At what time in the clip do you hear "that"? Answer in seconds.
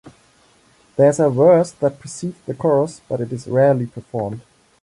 1.73-1.99